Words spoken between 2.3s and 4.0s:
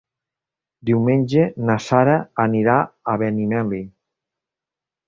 anirà a Benimeli.